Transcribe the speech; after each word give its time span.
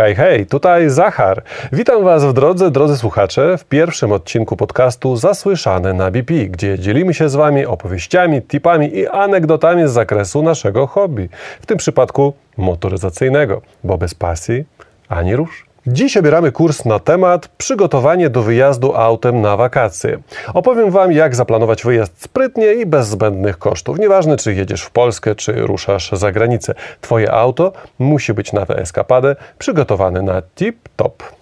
Hej, 0.00 0.14
hej, 0.14 0.46
tutaj 0.46 0.90
Zachar. 0.90 1.42
Witam 1.72 2.04
Was 2.04 2.24
w 2.24 2.32
drodze, 2.32 2.70
drodzy 2.70 2.96
słuchacze, 2.96 3.58
w 3.58 3.64
pierwszym 3.64 4.12
odcinku 4.12 4.56
podcastu 4.56 5.16
Zasłyszane 5.16 5.94
na 5.94 6.10
BP, 6.10 6.34
gdzie 6.34 6.78
dzielimy 6.78 7.14
się 7.14 7.28
z 7.28 7.34
Wami 7.34 7.66
opowieściami, 7.66 8.42
tipami 8.42 8.96
i 8.96 9.08
anegdotami 9.08 9.88
z 9.88 9.90
zakresu 9.90 10.42
naszego 10.42 10.86
hobby, 10.86 11.28
w 11.60 11.66
tym 11.66 11.78
przypadku 11.78 12.32
motoryzacyjnego, 12.56 13.62
bo 13.84 13.98
bez 13.98 14.14
pasji 14.14 14.64
ani 15.08 15.36
rusz. 15.36 15.69
Dziś 15.86 16.16
obieramy 16.16 16.52
kurs 16.52 16.84
na 16.84 16.98
temat 16.98 17.48
przygotowanie 17.48 18.30
do 18.30 18.42
wyjazdu 18.42 18.94
autem 18.96 19.40
na 19.40 19.56
wakacje. 19.56 20.18
Opowiem 20.54 20.90
Wam, 20.90 21.12
jak 21.12 21.34
zaplanować 21.34 21.82
wyjazd 21.82 22.22
sprytnie 22.22 22.74
i 22.74 22.86
bez 22.86 23.08
zbędnych 23.08 23.58
kosztów. 23.58 23.98
Nieważne, 23.98 24.36
czy 24.36 24.54
jedziesz 24.54 24.82
w 24.82 24.90
Polskę, 24.90 25.34
czy 25.34 25.52
ruszasz 25.52 26.10
za 26.12 26.32
granicę. 26.32 26.74
Twoje 27.00 27.32
auto 27.32 27.72
musi 27.98 28.34
być 28.34 28.52
na 28.52 28.66
tę 28.66 28.76
eskapadę 28.78 29.36
przygotowane 29.58 30.22
na 30.22 30.42
tip-top. 30.56 31.39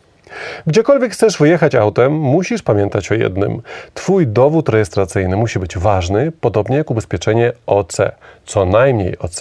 Gdziekolwiek 0.67 1.13
chcesz 1.13 1.39
wyjechać 1.39 1.75
autem, 1.75 2.13
musisz 2.13 2.63
pamiętać 2.63 3.13
o 3.13 3.15
jednym. 3.15 3.63
Twój 3.95 4.27
dowód 4.27 4.69
rejestracyjny 4.69 5.37
musi 5.37 5.59
być 5.59 5.79
ważny, 5.79 6.33
podobnie 6.41 6.77
jak 6.77 6.91
ubezpieczenie 6.91 7.53
OC, 7.67 7.97
co 8.45 8.65
najmniej 8.65 9.19
OC. 9.19 9.41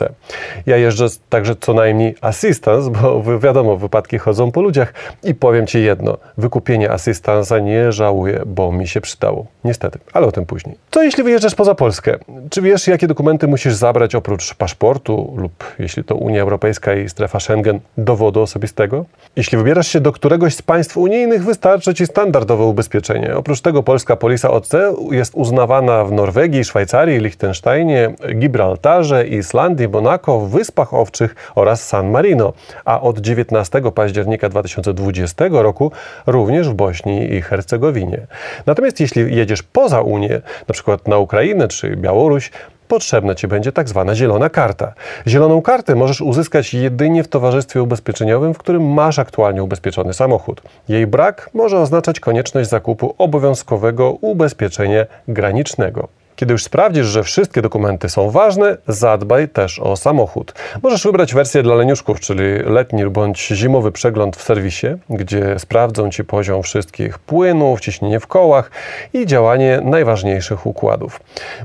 Ja 0.66 0.78
jeżdżę 0.78 1.08
także 1.30 1.56
co 1.56 1.74
najmniej 1.74 2.16
assistance, 2.22 2.90
bo 2.92 3.40
wiadomo, 3.40 3.78
wypadki 3.78 4.18
chodzą 4.18 4.52
po 4.52 4.62
ludziach 4.62 4.94
i 5.24 5.36
powiem 5.36 5.68
Ci 5.68 5.84
jedno, 5.84 6.18
wykupienie 6.38 6.90
assistance'a 6.90 7.64
nie 7.64 7.92
żałuję, 7.92 8.42
bo 8.46 8.72
mi 8.72 8.88
się 8.88 9.02
przydało. 9.02 9.46
Niestety, 9.64 10.00
ale 10.14 10.28
o 10.28 10.32
tym 10.32 10.46
później. 10.46 10.76
Co 10.92 11.04
jeśli 11.04 11.24
wyjeżdżasz 11.24 11.56
poza 11.56 11.76
Polskę? 11.76 12.18
Czy 12.50 12.62
wiesz, 12.62 12.88
jakie 12.88 13.08
dokumenty 13.08 13.48
musisz 13.48 13.74
zabrać 13.74 14.16
oprócz 14.16 14.54
paszportu 14.54 15.34
lub, 15.38 15.64
jeśli 15.80 16.04
to 16.04 16.16
Unia 16.16 16.42
Europejska 16.42 16.94
i 16.94 17.10
strefa 17.10 17.40
Schengen, 17.40 17.80
dowodu 17.98 18.42
osobistego? 18.42 19.06
Jeśli 19.36 19.58
wybierasz 19.58 19.88
się 19.88 20.00
do 20.00 20.12
któregoś 20.12 20.56
z 20.56 20.62
państw 20.62 20.77
unijnych, 20.98 21.44
wystarczy 21.44 21.94
Ci 21.94 22.06
standardowe 22.06 22.64
ubezpieczenie. 22.64 23.36
Oprócz 23.36 23.62
tego 23.62 23.84
polska 23.84 24.16
polisa 24.16 24.52
OC 24.52 24.72
jest 25.12 25.36
uznawana 25.36 26.04
w 26.04 26.12
Norwegii, 26.12 26.64
Szwajcarii, 26.64 27.20
Liechtensteinie, 27.20 28.16
Gibraltarze, 28.36 29.28
Islandii, 29.28 29.88
Monako, 29.88 30.40
Wyspach 30.40 30.94
Owczych 30.94 31.36
oraz 31.56 31.88
San 31.88 32.10
Marino, 32.12 32.54
a 32.86 33.02
od 33.02 33.20
19 33.20 33.82
października 33.96 34.50
2020 34.50 35.46
roku 35.52 35.92
również 36.28 36.70
w 36.70 36.74
Bośni 36.74 37.34
i 37.34 37.42
Hercegowinie. 37.42 38.28
Natomiast 38.66 39.00
jeśli 39.00 39.36
jedziesz 39.36 39.64
poza 39.64 40.02
Unię, 40.02 40.42
na 40.68 40.74
przykład 40.74 41.08
na 41.08 41.18
Ukrainę 41.18 41.68
czy 41.68 41.96
Białoruś, 41.96 42.52
potrzebna 42.88 43.36
Ci 43.36 43.48
będzie 43.48 43.72
tak 43.72 43.90
zwana 43.90 44.16
zielona 44.16 44.50
karta. 44.50 44.94
Zieloną 45.28 45.62
kartę 45.62 45.96
możesz 45.96 46.22
uzyskać 46.22 46.74
jedynie 46.74 47.24
w 47.24 47.28
towarzystwie 47.28 47.82
ubezpieczeniowym, 47.82 48.54
w 48.54 48.58
którym 48.58 48.94
masz 48.94 49.20
aktualnie 49.20 49.64
ubezpieczony 49.64 50.14
samochód. 50.14 50.62
Jej 50.90 51.08
brak 51.08 51.50
może 51.54 51.80
oznaczać 51.80 52.20
konieczność 52.20 52.70
zakupu 52.70 53.16
obowiązkowego 53.18 54.12
ubezpieczenia 54.12 55.06
granicznego. 55.28 56.08
Kiedy 56.38 56.52
już 56.52 56.64
sprawdzisz, 56.64 57.06
że 57.06 57.24
wszystkie 57.24 57.62
dokumenty 57.62 58.10
są 58.10 58.30
ważne, 58.30 58.78
zadbaj 58.88 59.50
też 59.50 59.80
o 59.80 59.96
samochód. 59.96 60.54
Możesz 60.84 61.04
wybrać 61.04 61.34
wersję 61.34 61.64
dla 61.64 61.76
leniuszków, 61.76 62.20
czyli 62.20 62.44
letni 62.66 63.06
bądź 63.06 63.48
zimowy 63.48 63.92
przegląd 63.92 64.38
w 64.38 64.44
serwisie, 64.44 64.88
gdzie 65.10 65.60
sprawdzą 65.60 66.12
Ci 66.12 66.24
poziom 66.24 66.64
wszystkich 66.64 67.20
płynów, 67.20 67.80
ciśnienie 67.80 68.20
w 68.20 68.28
kołach 68.28 68.72
i 69.14 69.26
działanie 69.26 69.80
najważniejszych 69.84 70.66
układów. 70.66 71.20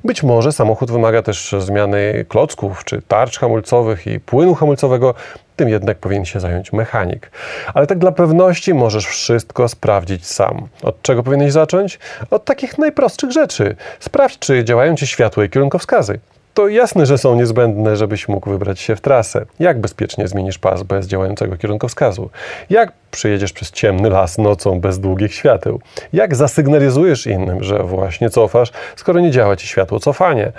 Być 0.04 0.22
może 0.22 0.52
samochód 0.52 0.90
wymaga 0.90 1.22
też 1.22 1.54
zmiany 1.58 2.24
klocków 2.28 2.84
czy 2.84 3.02
tarcz 3.08 3.38
hamulcowych 3.38 4.06
i 4.06 4.20
płynu 4.20 4.54
hamulcowego, 4.54 5.14
tym 5.56 5.68
jednak 5.68 5.98
powinien 5.98 6.24
się 6.24 6.40
zająć 6.40 6.72
mechanik. 6.72 7.30
Ale 7.74 7.86
tak 7.86 7.98
dla 7.98 8.12
pewności 8.12 8.74
możesz 8.74 9.06
wszystko 9.06 9.68
sprawdzić 9.68 10.26
sam. 10.26 10.68
Od 10.82 11.02
czego 11.02 11.22
powinieneś 11.22 11.52
zacząć? 11.52 11.98
Od 12.30 12.44
takich 12.44 12.78
najprostszych 12.78 13.32
rzeczy. 13.32 13.76
Sprawdź, 14.00 14.38
czy 14.38 14.64
działają 14.64 14.96
ci 14.96 15.06
światła 15.06 15.44
i 15.44 15.50
kierunkowskazy 15.50 16.18
to 16.54 16.68
jasne, 16.68 17.06
że 17.06 17.18
są 17.18 17.36
niezbędne, 17.36 17.96
żebyś 17.96 18.28
mógł 18.28 18.50
wybrać 18.50 18.80
się 18.80 18.96
w 18.96 19.00
trasę. 19.00 19.46
Jak 19.60 19.80
bezpiecznie 19.80 20.28
zmienisz 20.28 20.58
pas 20.58 20.82
bez 20.82 21.06
działającego 21.06 21.56
kierunkowskazu? 21.56 22.30
Jak 22.70 22.92
przyjedziesz 23.10 23.52
przez 23.52 23.70
ciemny 23.70 24.10
las 24.10 24.38
nocą 24.38 24.80
bez 24.80 24.98
długich 24.98 25.34
świateł? 25.34 25.80
Jak 26.12 26.34
zasygnalizujesz 26.34 27.26
innym, 27.26 27.64
że 27.64 27.78
właśnie 27.78 28.30
cofasz, 28.30 28.72
skoro 28.96 29.20
nie 29.20 29.30
działa 29.30 29.56
ci 29.56 29.66
światło 29.66 30.00
cofanie? 30.00 30.52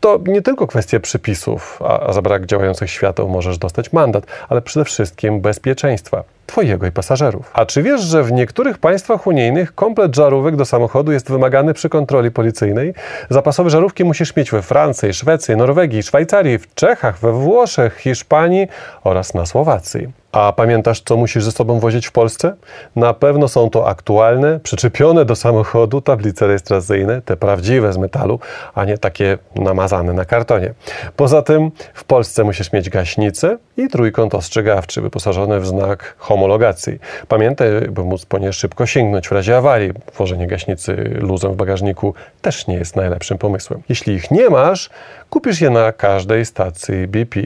To 0.00 0.20
nie 0.26 0.42
tylko 0.42 0.66
kwestia 0.66 1.00
przepisów, 1.00 1.82
a 1.82 2.12
za 2.12 2.22
brak 2.22 2.46
działających 2.46 2.90
świateł 2.90 3.28
możesz 3.28 3.58
dostać 3.58 3.92
mandat, 3.92 4.26
ale 4.48 4.62
przede 4.62 4.84
wszystkim 4.84 5.40
bezpieczeństwa. 5.40 6.24
Twojego 6.48 6.86
i 6.86 6.92
pasażerów. 6.92 7.50
A 7.52 7.66
czy 7.66 7.82
wiesz, 7.82 8.00
że 8.00 8.22
w 8.22 8.32
niektórych 8.32 8.78
państwach 8.78 9.26
unijnych 9.26 9.74
komplet 9.74 10.16
żarówek 10.16 10.56
do 10.56 10.64
samochodu 10.64 11.12
jest 11.12 11.30
wymagany 11.30 11.74
przy 11.74 11.88
kontroli 11.88 12.30
policyjnej? 12.30 12.94
Zapasowe 13.30 13.70
żarówki 13.70 14.04
musisz 14.04 14.36
mieć 14.36 14.50
we 14.50 14.62
Francji, 14.62 15.14
Szwecji, 15.14 15.56
Norwegii, 15.56 16.02
Szwajcarii, 16.02 16.58
w 16.58 16.74
Czechach, 16.74 17.18
we 17.18 17.32
Włoszech, 17.32 17.96
Hiszpanii 17.96 18.68
oraz 19.04 19.34
na 19.34 19.46
Słowacji. 19.46 20.08
A 20.32 20.52
pamiętasz, 20.52 21.00
co 21.00 21.16
musisz 21.16 21.44
ze 21.44 21.52
sobą 21.52 21.80
wozić 21.80 22.06
w 22.06 22.12
Polsce? 22.12 22.54
Na 22.96 23.14
pewno 23.14 23.48
są 23.48 23.70
to 23.70 23.88
aktualne, 23.88 24.60
przyczepione 24.60 25.24
do 25.24 25.36
samochodu 25.36 26.00
tablice 26.00 26.46
rejestracyjne, 26.46 27.22
te 27.22 27.36
prawdziwe 27.36 27.92
z 27.92 27.96
metalu, 27.96 28.38
a 28.74 28.84
nie 28.84 28.98
takie 28.98 29.38
namazane 29.54 30.12
na 30.12 30.24
kartonie. 30.24 30.74
Poza 31.16 31.42
tym 31.42 31.70
w 31.94 32.04
Polsce 32.04 32.44
musisz 32.44 32.72
mieć 32.72 32.90
gaśnicę 32.90 33.58
i 33.76 33.88
trójkąt 33.88 34.34
ostrzegawczy 34.34 35.00
wyposażony 35.00 35.60
w 35.60 35.66
znak 35.66 36.14
homologacji. 36.18 36.98
Pamiętaj, 37.28 37.68
by 37.90 38.04
móc 38.04 38.26
po 38.26 38.38
nie 38.38 38.52
szybko 38.52 38.86
sięgnąć 38.86 39.28
w 39.28 39.32
razie 39.32 39.56
awarii. 39.56 39.92
Włożenie 40.16 40.46
gaśnicy 40.46 40.94
luzem 41.20 41.52
w 41.52 41.56
bagażniku 41.56 42.14
też 42.42 42.66
nie 42.66 42.74
jest 42.74 42.96
najlepszym 42.96 43.38
pomysłem. 43.38 43.82
Jeśli 43.88 44.14
ich 44.14 44.30
nie 44.30 44.50
masz, 44.50 44.90
kupisz 45.30 45.60
je 45.60 45.70
na 45.70 45.92
każdej 45.92 46.44
stacji 46.44 47.06
BP. 47.06 47.40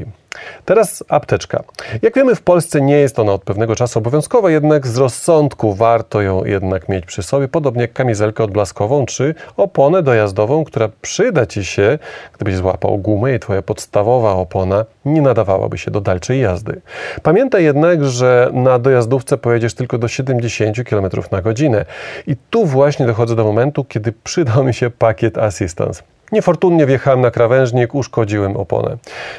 Teraz 0.65 1.05
apteczka. 1.09 1.63
Jak 2.03 2.15
wiemy, 2.15 2.35
w 2.35 2.43
Polsce 2.43 2.81
nie 2.81 2.97
jest 2.97 3.19
ona 3.19 3.33
od 3.33 3.45
pewnego 3.45 3.77
czasu 3.77 3.99
obowiązkowa, 3.99 4.51
jednak 4.51 4.87
z 4.87 4.97
rozsądku 4.97 5.75
warto 5.75 6.23
ją 6.23 6.45
jednak 6.45 6.89
mieć 6.89 7.07
przy 7.07 7.23
sobie, 7.23 7.49
podobnie 7.49 7.83
jak 7.83 7.93
kamizelkę 7.93 8.45
odblaskową 8.45 9.07
czy 9.07 9.35
oponę 9.57 10.03
dojazdową, 10.03 10.65
która 10.65 10.89
przyda 11.03 11.47
Ci 11.47 11.65
się, 11.65 11.99
gdybyś 12.35 12.57
złapał 12.57 12.99
gumę 12.99 13.35
i 13.35 13.39
Twoja 13.39 13.63
podstawowa 13.63 14.33
opona 14.33 14.85
nie 15.05 15.23
nadawałaby 15.23 15.79
się 15.79 15.91
do 15.91 16.01
dalszej 16.01 16.41
jazdy. 16.41 16.81
Pamiętaj 17.23 17.65
jednak, 17.65 18.05
że 18.05 18.51
na 18.53 18.79
dojazdówce 18.79 19.39
pojedziesz 19.39 19.75
tylko 19.75 19.99
do 19.99 20.09
70 20.09 20.89
km 20.89 21.09
na 21.31 21.43
godzinę. 21.43 21.85
I 22.27 22.37
tu 22.51 22.67
właśnie 22.67 23.07
dochodzę 23.07 23.37
do 23.37 23.45
momentu, 23.45 23.85
kiedy 23.85 24.13
przydał 24.25 24.65
mi 24.65 24.75
się 24.75 24.91
pakiet 24.91 25.39
Assistance. 25.39 26.03
Niefortunnie 26.33 26.87
wjechałem 26.87 27.21
na 27.21 27.31
krawężnik, 27.31 27.95
uszkodziłem 27.95 28.57
oponę. 28.57 28.97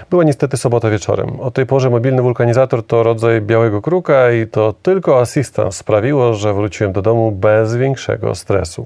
Była 0.09 0.23
niestety 0.23 0.57
sobota 0.57 0.89
wieczorem. 0.89 1.39
O 1.39 1.51
tej 1.51 1.65
porze 1.65 1.89
mobilny 1.89 2.21
wulkanizator 2.21 2.85
to 2.85 3.03
rodzaj 3.03 3.41
białego 3.41 3.81
kruka 3.81 4.31
i 4.31 4.47
to 4.47 4.73
tylko 4.83 5.19
asystans 5.19 5.75
sprawiło, 5.75 6.33
że 6.33 6.53
wróciłem 6.53 6.93
do 6.93 7.01
domu 7.01 7.31
bez 7.31 7.75
większego 7.75 8.35
stresu. 8.35 8.85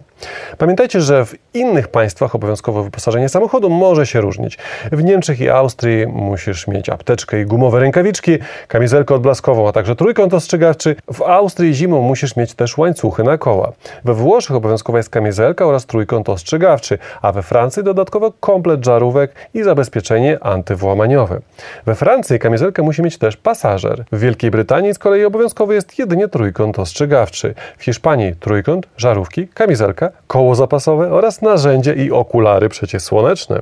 Pamiętajcie, 0.57 1.01
że 1.01 1.25
w 1.25 1.35
innych 1.53 1.87
państwach 1.87 2.35
obowiązkowe 2.35 2.83
wyposażenie 2.83 3.29
samochodu 3.29 3.69
może 3.69 4.05
się 4.05 4.21
różnić. 4.21 4.57
W 4.91 5.03
Niemczech 5.03 5.39
i 5.39 5.49
Austrii 5.49 6.07
musisz 6.07 6.67
mieć 6.67 6.89
apteczkę 6.89 7.41
i 7.41 7.45
gumowe 7.45 7.79
rękawiczki, 7.79 8.37
kamizelkę 8.67 9.15
odblaskową, 9.15 9.67
a 9.67 9.71
także 9.71 9.95
trójkąt 9.95 10.33
ostrzegawczy. 10.33 10.95
W 11.13 11.21
Austrii 11.21 11.73
zimą 11.73 12.01
musisz 12.01 12.35
mieć 12.35 12.53
też 12.53 12.77
łańcuchy 12.77 13.23
na 13.23 13.37
koła. 13.37 13.71
We 14.05 14.13
Włoszech 14.13 14.55
obowiązkowa 14.55 14.97
jest 14.97 15.09
kamizelka 15.09 15.65
oraz 15.65 15.85
trójkąt 15.85 16.29
ostrzegawczy, 16.29 16.97
a 17.21 17.31
we 17.31 17.43
Francji 17.43 17.83
dodatkowo 17.97 18.31
komplet 18.39 18.85
żarówek 18.85 19.31
i 19.53 19.63
zabezpieczenie 19.63 20.43
antywłamaniowe. 20.43 21.39
We 21.85 21.95
Francji 21.95 22.39
kamizelkę 22.39 22.83
musi 22.83 23.01
mieć 23.01 23.17
też 23.17 23.37
pasażer. 23.37 24.03
W 24.11 24.19
Wielkiej 24.19 24.51
Brytanii 24.51 24.93
z 24.93 24.99
kolei 24.99 25.25
obowiązkowy 25.25 25.73
jest 25.73 25.99
jedynie 25.99 26.27
trójkąt 26.27 26.79
ostrzegawczy. 26.79 27.53
W 27.77 27.83
Hiszpanii 27.83 28.35
trójkąt, 28.39 28.87
żarówki, 28.97 29.47
kamizelka, 29.47 30.09
koło 30.27 30.55
zapasowe 30.55 31.11
oraz 31.11 31.41
narzędzie 31.41 31.93
i 31.93 32.11
okulary 32.11 32.69
przeciwsłoneczne. 32.69 33.61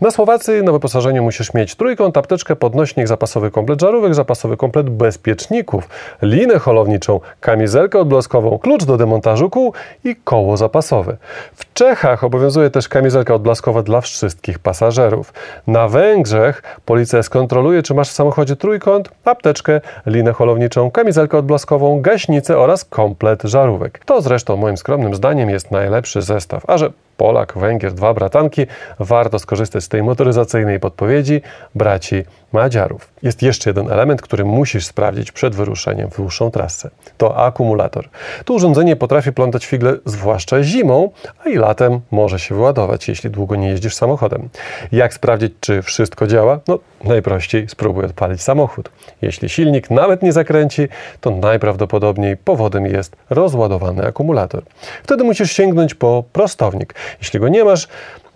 Na 0.00 0.10
Słowacji 0.10 0.62
na 0.62 0.72
wyposażeniu 0.72 1.22
musisz 1.22 1.54
mieć 1.54 1.74
trójkąt, 1.74 2.16
apteczkę, 2.16 2.56
podnośnik, 2.56 3.08
zapasowy 3.08 3.50
komplet 3.50 3.80
żarówek, 3.80 4.14
zapasowy 4.14 4.56
komplet 4.56 4.90
bezpieczników, 4.90 5.88
linę 6.22 6.58
holowniczą, 6.58 7.20
kamizelkę 7.40 7.98
odblaskową, 7.98 8.58
klucz 8.58 8.84
do 8.84 8.96
demontażu 8.96 9.50
kół 9.50 9.72
i 10.04 10.16
koło 10.16 10.56
zapasowe. 10.56 11.16
W 11.54 11.72
Czechach 11.72 12.24
obowiązuje 12.24 12.70
też 12.70 12.88
kamizelka 12.88 13.34
odblaskowa 13.34 13.69
dla 13.82 14.00
wszystkich 14.00 14.58
pasażerów. 14.58 15.32
Na 15.66 15.88
Węgrzech 15.88 16.62
policja 16.84 17.22
skontroluje, 17.22 17.82
czy 17.82 17.94
masz 17.94 18.08
w 18.08 18.12
samochodzie 18.12 18.56
trójkąt, 18.56 19.10
apteczkę, 19.24 19.80
linę 20.06 20.32
holowniczą, 20.32 20.90
kamizelkę 20.90 21.38
odblaskową, 21.38 22.00
gaśnicę 22.00 22.58
oraz 22.58 22.84
komplet 22.84 23.42
żarówek. 23.42 24.00
To 24.04 24.22
zresztą 24.22 24.56
moim 24.56 24.76
skromnym 24.76 25.14
zdaniem 25.14 25.50
jest 25.50 25.70
najlepszy 25.70 26.22
zestaw. 26.22 26.70
A 26.70 26.78
że 26.78 26.90
Polak, 27.20 27.58
Węgier, 27.58 27.92
dwa 27.92 28.14
bratanki, 28.14 28.66
warto 28.98 29.38
skorzystać 29.38 29.84
z 29.84 29.88
tej 29.88 30.02
motoryzacyjnej 30.02 30.80
podpowiedzi 30.80 31.42
braci 31.74 32.24
Madziarów. 32.52 33.08
Jest 33.22 33.42
jeszcze 33.42 33.70
jeden 33.70 33.92
element, 33.92 34.22
który 34.22 34.44
musisz 34.44 34.86
sprawdzić 34.86 35.32
przed 35.32 35.54
wyruszeniem 35.54 36.10
w 36.10 36.16
dłuższą 36.16 36.50
trasę. 36.50 36.90
To 37.18 37.36
akumulator. 37.36 38.08
To 38.44 38.54
urządzenie 38.54 38.96
potrafi 38.96 39.32
plątać 39.32 39.66
figle 39.66 39.96
zwłaszcza 40.04 40.62
zimą, 40.62 41.10
a 41.44 41.48
i 41.48 41.56
latem 41.56 42.00
może 42.10 42.38
się 42.38 42.54
wyładować, 42.54 43.08
jeśli 43.08 43.30
długo 43.30 43.56
nie 43.56 43.68
jeździsz 43.68 43.94
samochodem. 43.94 44.48
Jak 44.92 45.14
sprawdzić, 45.14 45.52
czy 45.60 45.82
wszystko 45.82 46.26
działa? 46.26 46.60
No, 46.68 46.78
najprościej 47.04 47.68
spróbuj 47.68 48.04
odpalić 48.04 48.42
samochód. 48.42 48.90
Jeśli 49.22 49.48
silnik 49.48 49.90
nawet 49.90 50.22
nie 50.22 50.32
zakręci, 50.32 50.88
to 51.20 51.30
najprawdopodobniej 51.30 52.36
powodem 52.36 52.86
jest 52.86 53.16
rozładowany 53.30 54.06
akumulator. 54.06 54.62
Wtedy 55.02 55.24
musisz 55.24 55.52
sięgnąć 55.52 55.94
po 55.94 56.24
prostownik. 56.32 56.94
Jeśli 57.18 57.40
go 57.40 57.48
nie 57.48 57.64
masz, 57.64 57.88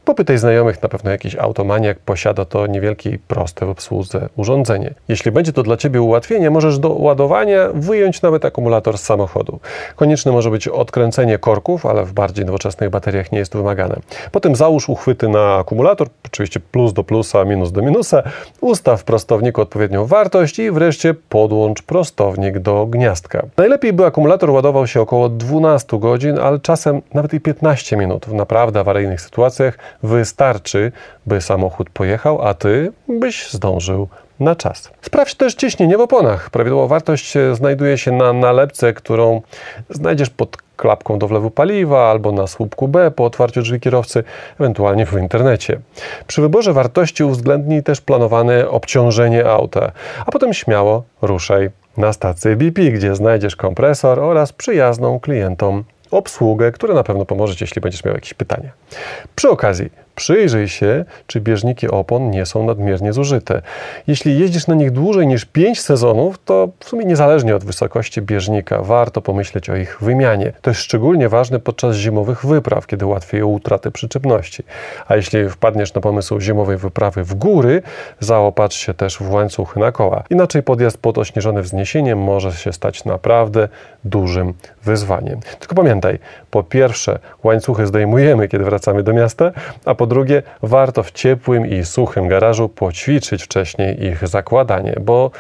Popytaj 0.05 0.39
znajomych, 0.39 0.83
na 0.83 0.89
pewno 0.89 1.11
jakiś 1.11 1.37
automaniak 1.37 1.99
posiada 1.99 2.45
to 2.45 2.67
niewielkie 2.67 3.11
i 3.11 3.19
proste 3.19 3.67
w 3.67 3.71
obsłudze 3.71 4.29
urządzenie. 4.37 4.95
Jeśli 5.09 5.31
będzie 5.31 5.53
to 5.53 5.63
dla 5.63 5.77
Ciebie 5.77 6.03
ułatwienie, 6.03 6.51
możesz 6.51 6.79
do 6.79 6.89
ładowania 6.89 7.69
wyjąć 7.75 8.23
nawet 8.23 8.45
akumulator 8.45 8.99
z 8.99 9.03
samochodu. 9.03 9.61
Konieczne 9.97 10.33
może 10.33 10.51
być 10.51 10.69
odkręcenie 10.69 11.39
korków, 11.39 11.87
ale 11.87 12.05
w 12.05 12.13
bardziej 12.13 12.45
nowoczesnych 12.45 12.91
bateriach 12.91 13.33
nie 13.33 13.39
jest 13.39 13.57
wymagane. 13.57 13.97
Potem 14.33 14.57
załóż 14.57 14.89
uchwyty 14.89 15.29
na 15.29 15.57
akumulator, 15.57 16.09
oczywiście 16.27 16.61
plus 16.61 16.93
do 16.93 17.05
plusa, 17.05 17.45
minus 17.45 17.73
do 17.73 17.83
minusa, 17.83 18.23
ustaw 18.61 19.01
w 19.01 19.05
prostowniku 19.05 19.61
odpowiednią 19.61 20.07
wartość 20.07 20.59
i 20.59 20.71
wreszcie 20.71 21.15
podłącz 21.15 21.83
prostownik 21.83 22.59
do 22.59 22.87
gniazdka. 22.87 23.43
Najlepiej 23.57 23.93
by 23.93 24.07
akumulator 24.07 24.51
ładował 24.51 24.87
się 24.87 25.01
około 25.01 25.29
12 25.29 25.99
godzin, 25.99 26.39
ale 26.39 26.61
czasem 26.61 27.03
nawet 27.15 27.35
i 27.35 27.41
15 27.41 27.97
minut. 27.97 28.27
W 28.27 28.35
naprawdę 28.35 28.81
awaryjnych 28.81 29.21
sytuacjach 29.21 29.79
wystarczy, 30.05 30.93
by 31.27 31.41
samochód 31.41 31.91
pojechał, 31.91 32.49
a 32.49 32.55
ty 32.55 32.93
byś 33.09 33.51
zdążył 33.51 34.09
na 34.41 34.57
czas. 34.57 34.91
Sprawdź 35.03 35.35
też 35.35 35.55
ciśnienie 35.55 35.99
w 35.99 36.01
oponach. 36.01 36.51
Prawidłowa 36.51 36.87
wartość 36.87 37.35
znajduje 37.53 37.99
się 37.99 38.13
na 38.13 38.33
nalepce, 38.33 38.93
którą 38.93 39.43
znajdziesz 39.91 40.31
pod 40.31 40.57
klapką 40.77 41.19
do 41.19 41.29
wlewu 41.29 41.51
paliwa 41.51 42.11
albo 42.11 42.33
na 42.33 42.47
słupku 42.47 42.89
B 42.89 43.11
po 43.11 43.25
otwarciu 43.25 43.63
drzwi 43.63 43.81
kierowcy, 43.81 44.25
ewentualnie 44.61 45.07
w 45.07 45.13
internecie. 45.13 45.81
Przy 46.27 46.41
wyborze 46.41 46.73
wartości 46.73 47.25
uwzględnij 47.25 47.83
też 47.83 48.01
planowane 48.01 48.69
obciążenie 48.69 49.47
auta, 49.47 49.93
a 50.27 50.33
potem 50.33 50.55
śmiało 50.55 51.05
ruszaj 51.23 51.71
na 51.97 52.13
stację 52.13 52.57
BP, 52.57 52.83
gdzie 52.83 53.15
znajdziesz 53.15 53.57
kompresor 53.57 54.21
oraz 54.21 54.53
przyjazną 54.53 55.21
klientom 55.21 55.85
obsługę, 56.11 56.73
która 56.73 56.95
na 56.95 57.03
pewno 57.03 57.25
pomoże 57.25 57.57
Ci, 57.57 57.65
jeśli 57.65 57.81
będziesz 57.81 58.05
miał 58.05 58.15
jakieś 58.15 58.35
pytania. 58.35 58.71
Przy 59.37 59.49
okazji, 59.49 59.91
Przyjrzyj 60.15 60.69
się, 60.69 61.05
czy 61.27 61.41
bieżniki 61.41 61.89
opon 61.89 62.31
nie 62.31 62.47
są 62.47 62.67
nadmiernie 62.67 63.13
zużyte. 63.13 63.63
Jeśli 64.07 64.39
jeździsz 64.39 64.67
na 64.67 64.75
nich 64.75 64.91
dłużej 64.91 65.27
niż 65.27 65.45
5 65.45 65.81
sezonów, 65.81 66.39
to 66.45 66.69
w 66.81 66.89
sumie 66.89 67.05
niezależnie 67.05 67.57
od 67.57 67.65
wysokości 67.65 68.23
bieżnika 68.23 68.83
warto 68.83 69.23
pomyśleć 69.23 69.71
o 69.71 69.77
ich 69.77 69.99
wymianie. 70.01 70.53
To 70.63 70.71
jest 70.71 70.81
szczególnie 70.81 71.29
ważne 71.29 71.59
podczas 71.61 71.97
zimowych 71.97 72.47
wypraw, 72.47 72.87
kiedy 72.87 73.07
łatwiej 73.07 73.43
o 73.43 73.47
utratę 73.47 73.91
przyczepności. 73.91 74.63
A 75.09 75.17
jeśli 75.17 75.51
wpadniesz 75.51 75.95
na 75.95 76.01
pomysł 76.01 76.41
zimowej 76.41 76.77
wyprawy 76.77 77.25
w 77.25 77.35
góry, 77.35 77.83
zaopatrz 78.21 78.77
się 78.77 78.95
też 78.95 79.19
w 79.19 79.33
łańcuchy 79.33 79.81
na 79.81 79.93
koła. 79.93 80.23
Inaczej 80.31 80.63
podjazd 80.63 80.99
pod 80.99 81.19
ośnieżone 81.19 81.63
wzniesieniem 81.63 82.19
może 82.19 82.53
się 82.53 82.73
stać 82.73 83.05
naprawdę 83.05 83.69
dużym 84.05 84.55
wyzwaniem. 84.85 85.41
Tylko 85.59 85.75
pamiętaj, 85.75 86.19
po 86.51 86.63
pierwsze 86.63 87.19
łańcuchy 87.45 87.87
zdejmujemy, 87.87 88.49
kiedy 88.49 88.65
wracamy 88.65 89.03
do 89.03 89.13
miasta, 89.13 89.53
a 89.85 89.95
po 89.95 90.04
po 90.05 90.09
drugie, 90.09 90.43
warto 90.63 91.03
w 91.03 91.13
ciepłym 91.13 91.67
i 91.67 91.85
suchym 91.85 92.29
garażu 92.29 92.69
poćwiczyć 92.69 93.43
wcześniej 93.43 94.05
ich 94.05 94.29
zakładanie, 94.29 94.97
bo 95.01 95.31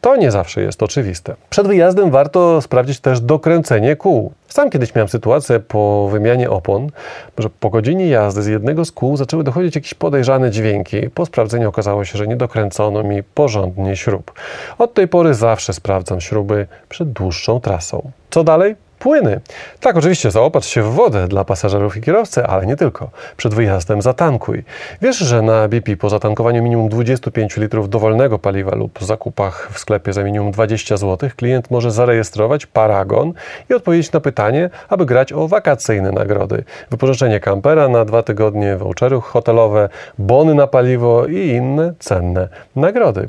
to 0.00 0.16
nie 0.16 0.30
zawsze 0.30 0.62
jest 0.62 0.82
oczywiste. 0.82 1.34
Przed 1.50 1.66
wyjazdem 1.66 2.10
warto 2.10 2.62
sprawdzić 2.62 3.00
też 3.00 3.20
dokręcenie 3.20 3.96
kół. 3.96 4.32
Sam 4.48 4.70
kiedyś 4.70 4.94
miałem 4.94 5.08
sytuację 5.08 5.60
po 5.60 6.08
wymianie 6.12 6.50
opon, 6.50 6.90
że 7.38 7.50
po 7.50 7.70
godzinie 7.70 8.08
jazdy 8.08 8.42
z 8.42 8.46
jednego 8.46 8.84
z 8.84 8.92
kół 8.92 9.16
zaczęły 9.16 9.44
dochodzić 9.44 9.74
jakieś 9.74 9.94
podejrzane 9.94 10.50
dźwięki. 10.50 11.10
Po 11.10 11.26
sprawdzeniu 11.26 11.68
okazało 11.68 12.04
się, 12.04 12.18
że 12.18 12.26
nie 12.26 12.36
dokręcono 12.36 13.02
mi 13.02 13.22
porządnie 13.22 13.96
śrub. 13.96 14.32
Od 14.78 14.94
tej 14.94 15.08
pory 15.08 15.34
zawsze 15.34 15.72
sprawdzam 15.72 16.20
śruby 16.20 16.66
przed 16.88 17.12
dłuższą 17.12 17.60
trasą. 17.60 18.10
Co 18.30 18.44
dalej? 18.44 18.85
Płyny. 18.98 19.40
Tak, 19.80 19.96
oczywiście 19.96 20.30
zaopatrz 20.30 20.68
się 20.68 20.82
w 20.82 20.92
wodę 20.92 21.28
dla 21.28 21.44
pasażerów 21.44 21.96
i 21.96 22.00
kierowcy, 22.00 22.46
ale 22.46 22.66
nie 22.66 22.76
tylko. 22.76 23.10
Przed 23.36 23.54
wyjazdem 23.54 24.02
zatankuj. 24.02 24.64
Wiesz, 25.02 25.18
że 25.18 25.42
na 25.42 25.68
BP 25.68 25.96
po 25.96 26.08
zatankowaniu 26.08 26.62
minimum 26.62 26.88
25 26.88 27.56
litrów 27.56 27.88
dowolnego 27.88 28.38
paliwa 28.38 28.76
lub 28.76 28.98
zakupach 29.02 29.68
w 29.72 29.78
sklepie 29.78 30.12
za 30.12 30.22
minimum 30.22 30.50
20 30.50 30.96
zł 30.96 31.30
klient 31.36 31.70
może 31.70 31.90
zarejestrować 31.90 32.66
paragon 32.66 33.32
i 33.70 33.74
odpowiedzieć 33.74 34.12
na 34.12 34.20
pytanie, 34.20 34.70
aby 34.88 35.06
grać 35.06 35.32
o 35.32 35.48
wakacyjne 35.48 36.12
nagrody. 36.12 36.64
Wypożyczenie 36.90 37.40
kampera 37.40 37.88
na 37.88 38.04
dwa 38.04 38.22
tygodnie, 38.22 38.76
vouchery 38.76 39.20
hotelowe, 39.20 39.88
bony 40.18 40.54
na 40.54 40.66
paliwo 40.66 41.26
i 41.26 41.48
inne 41.48 41.94
cenne 41.98 42.48
nagrody. 42.76 43.28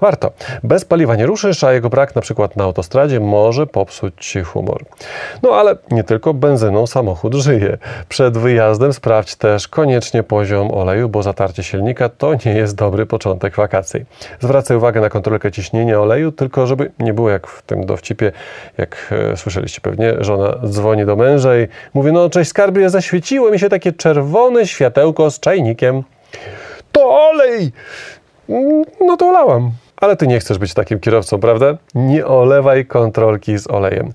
Warto. 0.00 0.32
Bez 0.64 0.84
paliwa 0.84 1.16
nie 1.16 1.26
ruszysz, 1.26 1.64
a 1.64 1.72
jego 1.72 1.90
brak 1.90 2.14
na 2.14 2.22
przykład 2.22 2.56
na 2.56 2.64
autostradzie 2.64 3.20
może 3.20 3.66
popsuć 3.66 4.14
Ci 4.26 4.42
humor. 4.42 4.84
No 5.42 5.50
ale 5.50 5.76
nie 5.90 6.04
tylko 6.04 6.34
benzyną 6.34 6.86
samochód 6.86 7.34
żyje. 7.34 7.78
Przed 8.08 8.38
wyjazdem 8.38 8.92
sprawdź 8.92 9.36
też 9.36 9.68
koniecznie 9.68 10.22
poziom 10.22 10.70
oleju, 10.70 11.08
bo 11.08 11.22
zatarcie 11.22 11.62
silnika 11.62 12.08
to 12.08 12.32
nie 12.46 12.52
jest 12.52 12.74
dobry 12.74 13.06
początek 13.06 13.56
wakacji. 13.56 14.04
Zwracaj 14.40 14.76
uwagę 14.76 15.00
na 15.00 15.08
kontrolkę 15.08 15.52
ciśnienia 15.52 16.00
oleju, 16.00 16.32
tylko 16.32 16.66
żeby 16.66 16.90
nie 16.98 17.14
było 17.14 17.30
jak 17.30 17.46
w 17.46 17.62
tym 17.62 17.86
dowcipie, 17.86 18.32
jak 18.78 19.14
e, 19.32 19.36
słyszeliście 19.36 19.80
pewnie, 19.80 20.14
żona 20.20 20.54
dzwoni 20.66 21.06
do 21.06 21.16
męża 21.16 21.58
i 21.58 21.68
mówi, 21.94 22.12
no 22.12 22.30
cześć 22.30 22.50
skarbie, 22.50 22.90
zaświeciło 22.90 23.50
mi 23.50 23.58
się 23.58 23.68
takie 23.68 23.92
czerwone 23.92 24.66
światełko 24.66 25.30
z 25.30 25.40
czajnikiem. 25.40 26.02
To 26.92 27.28
olej! 27.28 27.72
Mm, 28.48 28.84
no 29.00 29.16
to 29.16 29.28
olałam. 29.28 29.70
Ale 29.96 30.16
ty 30.16 30.26
nie 30.26 30.40
chcesz 30.40 30.58
być 30.58 30.74
takim 30.74 31.00
kierowcą, 31.00 31.40
prawda? 31.40 31.76
Nie 31.94 32.26
olewaj 32.26 32.86
kontrolki 32.86 33.58
z 33.58 33.70
olejem. 33.70 34.12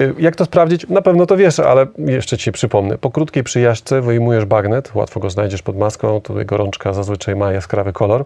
Y, 0.00 0.14
jak 0.18 0.36
to 0.36 0.44
sprawdzić? 0.44 0.88
Na 0.88 1.02
pewno 1.02 1.26
to 1.26 1.36
wiesz, 1.36 1.60
ale 1.60 1.86
jeszcze 1.98 2.38
ci 2.38 2.52
przypomnę. 2.52 2.98
Po 2.98 3.10
krótkiej 3.10 3.44
przyjażdżce 3.44 4.00
wyjmujesz 4.00 4.44
bagnet, 4.44 4.94
łatwo 4.94 5.20
go 5.20 5.30
znajdziesz 5.30 5.62
pod 5.62 5.76
maską, 5.76 6.20
tutaj 6.20 6.46
gorączka 6.46 6.92
zazwyczaj 6.92 7.36
ma 7.36 7.52
jaskrawy 7.52 7.92
kolor. 7.92 8.24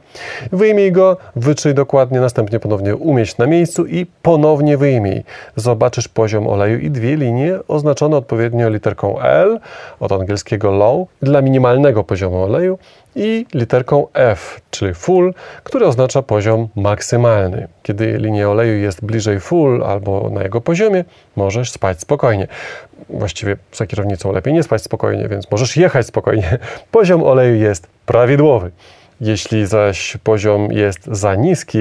Wyjmij 0.53 0.93
go, 0.93 1.17
wytrzyj 1.37 1.75
dokładnie, 1.75 2.21
następnie 2.21 2.61
ponownie 2.61 2.97
umieść 2.97 3.39
na 3.39 3.47
miejscu 3.47 3.87
i 3.87 4.07
ponownie 4.23 4.77
wyjmij. 4.77 5.25
Zobaczysz 5.57 6.09
poziom 6.09 6.49
oleju 6.49 6.79
i 6.79 6.91
dwie 6.91 7.17
linie 7.17 7.59
oznaczone 7.69 8.17
odpowiednio 8.17 8.69
literką 8.69 9.21
L 9.21 9.61
od 10.01 10.13
angielskiego 10.13 10.71
low 10.71 11.09
dla 11.23 11.43
minimalnego 11.43 12.05
poziomu 12.05 12.43
oleju 12.43 12.79
i 13.17 13.47
literką 13.55 14.07
F, 14.15 14.61
czyli 14.71 14.95
full, 14.95 15.35
który 15.65 15.87
oznacza 15.87 16.23
poziom 16.23 16.69
maksymalny. 16.77 17.69
Kiedy 17.83 18.19
linia 18.19 18.51
oleju 18.51 18.79
jest 18.79 19.05
bliżej 19.05 19.41
full 19.41 19.85
albo 19.85 20.31
na 20.31 20.43
jego 20.43 20.61
poziomie, 20.61 21.05
możesz 21.37 21.71
spać 21.71 22.01
spokojnie. 22.01 22.49
Właściwie 23.09 23.57
za 23.73 23.87
kierownicą 23.87 24.33
lepiej 24.33 24.55
nie 24.55 24.63
spać 24.63 24.83
spokojnie, 24.83 25.29
więc 25.29 25.51
możesz 25.51 25.77
jechać 25.77 26.07
spokojnie. 26.07 26.59
Poziom 26.91 27.23
oleju 27.23 27.55
jest 27.55 27.87
prawidłowy. 28.07 28.71
Jeśli 29.23 29.67
zaś 29.67 30.17
poziom 30.25 30.73
jest 30.73 31.07
za 31.07 31.35
niski, 31.35 31.79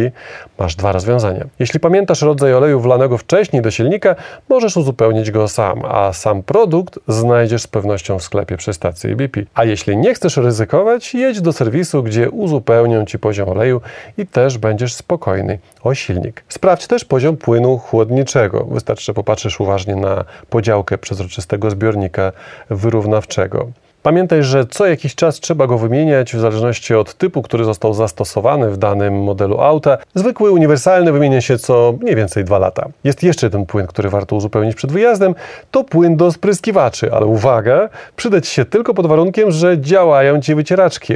masz 0.59 0.75
dwa 0.75 0.91
rozwiązania. 0.91 1.45
Jeśli 1.59 1.79
pamiętasz 1.79 2.21
rodzaj 2.21 2.53
oleju 2.53 2.79
wlanego 2.79 3.17
wcześniej 3.17 3.61
do 3.61 3.71
silnika, 3.71 4.15
możesz 4.49 4.77
uzupełnić 4.77 5.31
go 5.31 5.47
sam, 5.47 5.81
a 5.85 6.13
sam 6.13 6.43
produkt 6.43 6.99
znajdziesz 7.07 7.61
z 7.61 7.67
pewnością 7.67 8.19
w 8.19 8.23
sklepie 8.23 8.57
przy 8.57 8.73
stacji 8.73 9.15
BP. 9.15 9.43
A 9.53 9.63
jeśli 9.63 9.97
nie 9.97 10.13
chcesz 10.13 10.37
ryzykować, 10.37 11.13
jedź 11.13 11.41
do 11.41 11.53
serwisu, 11.53 12.03
gdzie 12.03 12.29
uzupełnią 12.29 13.05
Ci 13.05 13.19
poziom 13.19 13.49
oleju 13.49 13.81
i 14.17 14.27
też 14.27 14.57
będziesz 14.57 14.93
spokojny 14.93 15.59
o 15.83 15.93
silnik. 15.93 16.43
Sprawdź 16.49 16.87
też 16.87 17.05
poziom 17.05 17.37
płynu 17.37 17.77
chłodniczego. 17.77 18.65
Wystarczy, 18.71 19.05
że 19.05 19.13
popatrzysz 19.13 19.59
uważnie 19.59 19.95
na 19.95 20.25
podziałkę 20.49 20.97
przezroczystego 20.97 21.69
zbiornika 21.69 22.31
wyrównawczego. 22.69 23.67
Pamiętaj, 24.03 24.43
że 24.43 24.65
co 24.65 24.85
jakiś 24.85 25.15
czas 25.15 25.39
trzeba 25.39 25.67
go 25.67 25.77
wymieniać 25.77 26.35
w 26.35 26.39
zależności 26.39 26.95
od 26.95 27.13
typu, 27.13 27.41
który 27.41 27.63
został 27.63 27.93
zastosowany 27.93 28.69
w 28.69 28.77
danym 28.77 29.23
modelu 29.23 29.61
auta. 29.61 29.97
Zwykły 30.15 30.51
uniwersalny 30.51 31.11
wymienia 31.11 31.41
się 31.41 31.57
co 31.57 31.93
mniej 32.01 32.15
więcej 32.15 32.43
2 32.43 32.59
lata. 32.59 32.87
Jest 33.03 33.23
jeszcze 33.23 33.45
jeden 33.45 33.65
płyn, 33.65 33.87
który 33.87 34.09
warto 34.09 34.35
uzupełnić 34.35 34.75
przed 34.75 34.91
wyjazdem. 34.91 35.35
To 35.71 35.83
płyn 35.83 36.17
do 36.17 36.31
spryskiwaczy, 36.31 37.13
ale 37.13 37.25
uwaga, 37.25 37.89
przydać 38.15 38.47
się 38.47 38.65
tylko 38.65 38.93
pod 38.93 39.07
warunkiem, 39.07 39.51
że 39.51 39.79
działają 39.79 40.41
Ci 40.41 40.55
wycieraczki. 40.55 41.13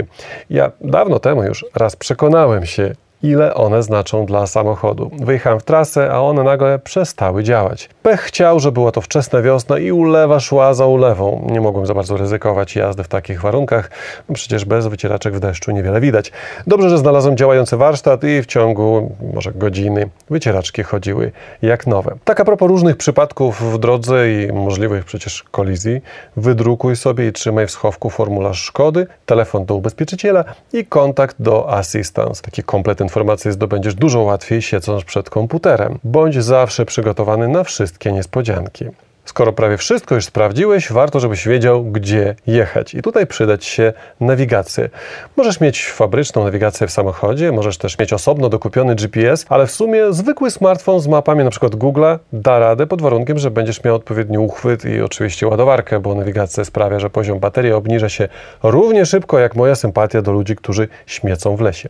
Ja 0.50 0.72
dawno 0.82 1.20
temu 1.20 1.44
już 1.44 1.66
raz 1.76 1.96
przekonałem 1.96 2.66
się, 2.66 2.96
ile 3.26 3.54
one 3.54 3.84
znaczą 3.84 4.26
dla 4.26 4.48
samochodu. 4.48 5.12
Wyjechałem 5.22 5.60
w 5.60 5.64
trasę, 5.64 6.12
a 6.12 6.22
one 6.22 6.44
nagle 6.44 6.80
przestały 6.80 7.44
działać. 7.44 7.90
Pech 8.04 8.22
chciał, 8.22 8.60
że 8.60 8.72
była 8.72 8.92
to 8.92 9.02
wczesna 9.02 9.42
wiosna 9.42 9.80
i 9.80 9.92
ulewa 9.92 10.40
szła 10.40 10.74
za 10.74 10.86
ulewą. 10.86 11.48
Nie 11.52 11.62
mogłem 11.62 11.86
za 11.86 11.94
bardzo 11.94 12.18
ryzykować 12.18 12.76
jazdy 12.76 13.04
w 13.04 13.08
takich 13.08 13.42
warunkach, 13.42 13.90
no 14.30 14.36
przecież 14.36 14.66
bez 14.66 14.88
wycieraczek 14.88 15.34
w 15.34 15.40
deszczu 15.40 15.72
niewiele 15.72 16.02
widać. 16.02 16.32
Dobrze, 16.68 16.90
że 16.90 16.98
znalazłem 16.98 17.38
działający 17.38 17.78
warsztat 17.78 18.24
i 18.24 18.42
w 18.42 18.46
ciągu 18.46 19.16
może 19.34 19.52
godziny 19.52 20.10
wycieraczki 20.30 20.84
chodziły 20.84 21.32
jak 21.62 21.88
nowe. 21.88 22.16
Tak 22.24 22.40
a 22.40 22.46
propos 22.46 22.68
różnych 22.68 22.98
przypadków 22.98 23.74
w 23.74 23.78
drodze 23.78 24.32
i 24.32 24.54
możliwych 24.54 25.06
przecież 25.06 25.44
kolizji, 25.44 26.02
wydrukuj 26.38 26.96
sobie 26.96 27.28
i 27.28 27.32
trzymaj 27.32 27.68
w 27.68 27.72
schowku 27.72 28.10
formularz 28.10 28.62
szkody, 28.62 29.08
telefon 29.26 29.66
do 29.66 29.76
ubezpieczyciela 29.76 30.44
i 30.74 30.86
kontakt 30.86 31.36
do 31.40 31.74
Assistance. 31.74 32.42
Taki 32.42 32.64
komplet 32.64 33.02
informacji 33.02 33.15
zdobędziesz 33.52 33.96
dużo 33.96 34.20
łatwiej 34.20 34.62
siedząc 34.62 35.04
przed 35.04 35.30
komputerem. 35.30 36.00
Bądź 36.04 36.44
zawsze 36.44 36.86
przygotowany 36.86 37.48
na 37.48 37.64
wszystkie 37.64 38.12
niespodzianki. 38.12 38.86
Skoro 39.26 39.54
prawie 39.54 39.78
wszystko 39.78 40.16
już 40.16 40.26
sprawdziłeś, 40.26 40.92
warto, 40.92 41.20
żebyś 41.20 41.48
wiedział, 41.48 41.84
gdzie 41.84 42.36
jechać. 42.48 42.94
I 42.94 43.02
tutaj 43.02 43.28
przydać 43.28 43.66
się 43.66 43.94
nawigację. 44.20 44.90
Możesz 45.38 45.60
mieć 45.60 45.86
fabryczną 45.86 46.44
nawigację 46.44 46.88
w 46.88 46.92
samochodzie, 46.92 47.52
możesz 47.52 47.78
też 47.78 48.00
mieć 48.00 48.14
osobno 48.14 48.50
dokupiony 48.50 48.96
GPS, 48.96 49.46
ale 49.50 49.68
w 49.68 49.72
sumie 49.72 50.14
zwykły 50.14 50.52
smartfon 50.52 51.00
z 51.00 51.08
mapami 51.08 51.42
np. 51.42 51.68
Google'a 51.68 52.20
da 52.34 52.60
radę 52.60 52.88
pod 52.88 53.02
warunkiem, 53.02 53.40
że 53.40 53.52
będziesz 53.52 53.84
miał 53.84 53.96
odpowiedni 53.96 54.38
uchwyt 54.38 54.86
i 54.86 55.02
oczywiście 55.02 55.48
ładowarkę, 55.48 56.00
bo 56.00 56.16
nawigacja 56.16 56.66
sprawia, 56.66 57.00
że 57.00 57.10
poziom 57.10 57.40
baterii 57.40 57.72
obniża 57.72 58.10
się 58.10 58.28
równie 58.64 59.06
szybko 59.06 59.40
jak 59.40 59.56
moja 59.56 59.76
sympatia 59.76 60.22
do 60.22 60.32
ludzi, 60.32 60.56
którzy 60.56 60.88
śmiecą 61.06 61.56
w 61.56 61.62
lesie. 61.62 61.90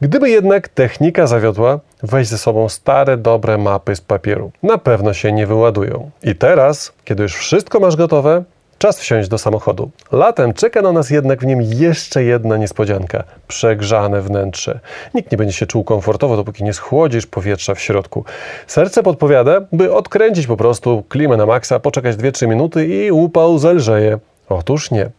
Gdyby 0.00 0.30
jednak 0.30 0.68
technika 0.68 1.26
zawiodła, 1.26 1.80
weź 2.02 2.26
ze 2.26 2.38
sobą 2.38 2.68
stare, 2.68 3.16
dobre 3.16 3.58
mapy 3.58 3.96
z 3.96 4.00
papieru. 4.00 4.50
Na 4.62 4.78
pewno 4.78 5.14
się 5.14 5.32
nie 5.32 5.46
wyładują. 5.46 6.10
I 6.22 6.34
teraz, 6.34 6.92
kiedy 7.04 7.22
już 7.22 7.36
wszystko 7.36 7.80
masz 7.80 7.96
gotowe, 7.96 8.44
Czas 8.78 9.00
wsiąść 9.00 9.28
do 9.28 9.38
samochodu. 9.38 9.90
Latem 10.12 10.54
czeka 10.54 10.82
na 10.82 10.92
nas 10.92 11.10
jednak 11.10 11.40
w 11.40 11.46
nim 11.46 11.62
jeszcze 11.62 12.24
jedna 12.24 12.56
niespodzianka 12.56 13.24
przegrzane 13.48 14.22
wnętrze. 14.22 14.80
Nikt 15.14 15.32
nie 15.32 15.38
będzie 15.38 15.54
się 15.54 15.66
czuł 15.66 15.84
komfortowo, 15.84 16.36
dopóki 16.36 16.64
nie 16.64 16.72
schłodzisz 16.72 17.26
powietrza 17.26 17.74
w 17.74 17.80
środku. 17.80 18.24
Serce 18.66 19.02
podpowiada, 19.02 19.60
by 19.72 19.92
odkręcić 19.94 20.46
po 20.46 20.56
prostu 20.56 21.04
klimę 21.08 21.36
na 21.36 21.46
maksa, 21.46 21.80
poczekać 21.80 22.16
2-3 22.16 22.48
minuty 22.48 22.86
i 22.86 23.10
upał 23.10 23.58
zelżeje. 23.58 24.18
Otóż 24.48 24.90
nie. 24.90 25.10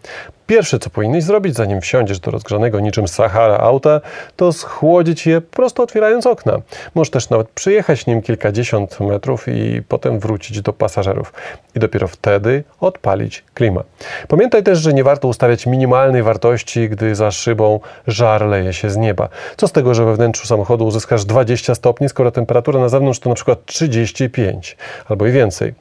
Pierwsze, 0.49 0.79
co 0.79 0.89
powinieneś 0.89 1.23
zrobić, 1.23 1.55
zanim 1.55 1.81
wsiądziesz 1.81 2.19
do 2.19 2.31
rozgrzanego 2.31 2.79
niczym 2.79 3.07
Sahara 3.07 3.57
auta, 3.57 4.01
to 4.35 4.53
schłodzić 4.53 5.25
je 5.25 5.41
prosto 5.41 5.83
otwierając 5.83 6.27
okna. 6.27 6.61
Możesz 6.95 7.11
też 7.11 7.29
nawet 7.29 7.49
przyjechać 7.49 8.05
nim 8.05 8.21
kilkadziesiąt 8.21 8.99
metrów 8.99 9.47
i 9.47 9.81
potem 9.87 10.19
wrócić 10.19 10.61
do 10.61 10.73
pasażerów. 10.73 11.33
I 11.75 11.79
dopiero 11.79 12.07
wtedy 12.07 12.63
odpalić 12.79 13.43
klima. 13.53 13.83
Pamiętaj 14.27 14.63
też, 14.63 14.79
że 14.79 14.93
nie 14.93 15.03
warto 15.03 15.27
ustawiać 15.27 15.65
minimalnej 15.65 16.23
wartości, 16.23 16.89
gdy 16.89 17.15
za 17.15 17.31
szybą 17.31 17.79
żar 18.07 18.45
leje 18.45 18.73
się 18.73 18.89
z 18.89 18.97
nieba. 18.97 19.29
Co 19.57 19.67
z 19.67 19.71
tego, 19.71 19.93
że 19.93 20.05
we 20.05 20.15
wnętrzu 20.15 20.47
samochodu 20.47 20.85
uzyskasz 20.85 21.25
20 21.25 21.75
stopni, 21.75 22.09
skoro 22.09 22.31
temperatura 22.31 22.79
na 22.79 22.89
zewnątrz 22.89 23.19
to 23.19 23.29
na 23.29 23.35
przykład 23.35 23.65
35 23.65 24.77
albo 25.09 25.27
i 25.27 25.31
więcej. 25.31 25.73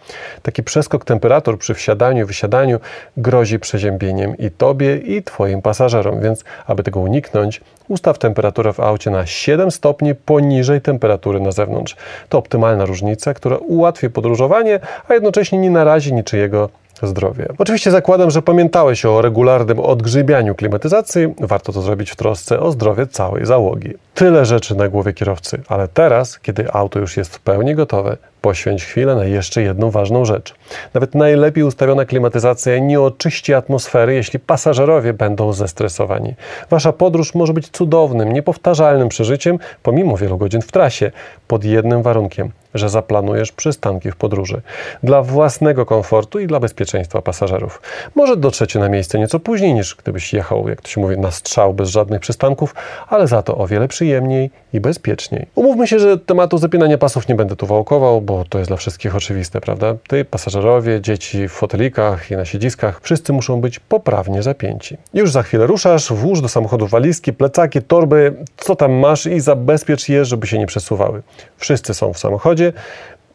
Taki 0.43 0.63
przeskok 0.63 1.05
temperatur 1.05 1.59
przy 1.59 1.75
wsiadaniu 1.75 2.23
i 2.23 2.27
wysiadaniu 2.27 2.81
grozi 3.17 3.59
przeziębieniem 3.59 4.37
i 4.39 4.58
Tobie 4.59 4.97
i 4.97 5.23
Twoim 5.23 5.63
pasażerom, 5.63 6.21
więc 6.21 6.45
aby 6.67 6.83
tego 6.83 7.01
uniknąć, 7.01 7.61
ustaw 7.89 8.19
temperaturę 8.19 8.73
w 8.73 8.81
aucie 8.81 9.11
na 9.11 9.27
7 9.27 9.71
stopni 9.71 10.15
poniżej 10.15 10.81
temperatury 10.81 11.41
na 11.41 11.53
zewnątrz. 11.53 11.97
To 12.29 12.39
optymalna 12.39 12.85
różnica, 12.85 13.35
która 13.35 13.57
ułatwi 13.57 14.11
podróżowanie, 14.11 14.81
a 15.09 15.15
jednocześnie 15.15 15.59
nie 15.59 15.71
narazi 15.71 16.13
niczyjego 16.13 16.69
zdrowie. 17.03 17.47
Oczywiście 17.59 17.91
zakładam, 17.91 18.31
że 18.31 18.43
pamiętałeś 18.43 19.05
o 19.05 19.23
regularnym 19.23 19.81
odgrzybianiu 19.81 20.55
klimatyzacji. 20.55 21.35
Warto 21.41 21.73
to 21.73 21.83
zrobić 21.83 22.11
w 22.11 22.17
trosce 22.17 22.61
o 22.61 22.71
zdrowie 22.71 23.07
całej 23.07 23.47
załogi. 23.47 23.95
Tyle 24.15 24.47
rzeczy 24.47 24.75
na 24.75 24.89
głowie 24.89 25.13
kierowcy, 25.13 25.61
ale 25.69 25.89
teraz, 25.89 26.39
kiedy 26.39 26.73
auto 26.73 26.99
już 26.99 27.17
jest 27.17 27.37
w 27.37 27.41
pełni 27.41 27.75
gotowe, 27.75 28.17
poświęć 28.49 28.85
chwilę 28.85 29.15
na 29.15 29.25
jeszcze 29.25 29.63
jedną 29.63 29.91
ważną 29.91 30.25
rzecz. 30.25 30.55
Nawet 30.95 31.15
najlepiej 31.15 31.65
ustawiona 31.65 32.05
klimatyzacja 32.05 32.79
nie 32.79 33.01
oczyści 33.01 33.55
atmosfery, 33.55 34.15
jeśli 34.15 34.39
pasażerowie 34.39 35.13
będą 35.13 35.53
zestresowani. 35.53 36.35
Wasza 36.71 36.93
podróż 36.93 37.35
może 37.35 37.53
być 37.53 37.69
cudownym, 37.69 38.33
niepowtarzalnym 38.33 39.09
przeżyciem, 39.09 39.59
pomimo 39.83 40.17
wielu 40.17 40.39
godzin 40.39 40.63
w 40.63 40.73
trasie, 40.73 41.11
pod 41.49 41.65
jednym 41.65 42.03
warunkiem 42.03 42.53
że 42.75 42.89
zaplanujesz 42.89 43.53
przystanki 43.53 44.11
w 44.11 44.17
podróży 44.17 44.61
dla 45.03 45.23
własnego 45.23 45.87
komfortu 45.87 46.41
i 46.41 46.47
dla 46.47 46.61
bezpieczeństwa 46.61 47.23
pasażerów. 47.23 47.83
Może 48.15 48.37
dotrzecie 48.37 48.79
na 48.79 48.89
miejsce 48.89 49.19
nieco 49.19 49.41
później 49.41 49.75
niż 49.75 49.95
gdybyś 49.95 50.33
jechał, 50.33 50.69
jak 50.69 50.83
to 50.83 50.89
się 50.89 51.01
mówi, 51.01 51.19
na 51.19 51.31
strzał 51.31 51.75
bez 51.75 51.89
żadnych 51.89 52.21
przystanków, 52.21 52.75
ale 53.09 53.27
za 53.27 53.43
to 53.43 53.59
o 53.59 53.67
wiele 53.67 53.89
przyjemniej 53.89 54.51
i 54.73 54.81
bezpieczniej. 54.81 55.47
Umówmy 55.55 55.87
się, 55.87 55.99
że 55.99 56.19
tematu 56.19 56.59
zapinania 56.59 56.99
pasów 56.99 57.29
nie 57.29 57.35
będę 57.35 57.57
tu 57.57 57.67
wałkował, 57.67 58.21
bo 58.21 58.38
to 58.45 58.59
jest 58.59 58.71
dla 58.71 58.77
wszystkich 58.77 59.17
oczywiste, 59.17 59.61
prawda? 59.61 59.95
Ty, 60.09 60.25
pasażerowie, 60.25 61.01
dzieci 61.01 61.49
w 61.49 61.53
fotelikach 61.53 62.31
i 62.31 62.37
na 62.37 62.45
siedziskach, 62.45 63.01
wszyscy 63.03 63.33
muszą 63.33 63.61
być 63.61 63.79
poprawnie 63.79 64.43
zapięci. 64.43 64.97
Już 65.15 65.31
za 65.31 65.43
chwilę 65.43 65.67
ruszasz, 65.67 66.13
włóż 66.13 66.41
do 66.41 66.49
samochodu 66.49 66.87
walizki, 66.87 67.33
plecaki, 67.33 67.83
torby, 67.83 68.35
co 68.57 68.77
tam 68.77 68.93
masz 68.93 69.27
i 69.27 69.41
zabezpiecz 69.41 70.09
je, 70.09 70.25
żeby 70.25 70.47
się 70.47 70.59
nie 70.59 70.67
przesuwały. 70.67 71.23
Wszyscy 71.57 71.95
są 71.95 72.13
w 72.13 72.19
samochodzie, 72.19 72.73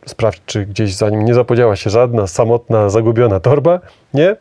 sprawdź, 0.05 0.41
czy 0.45 0.65
gdzieś 0.65 0.95
za 0.95 1.09
nim 1.09 1.25
nie 1.25 1.33
zapodziała 1.33 1.75
się 1.75 1.89
żadna 1.89 2.27
samotna, 2.27 2.89
zagubiona 2.89 3.39
torba. 3.39 3.79
Nie? 4.13 4.35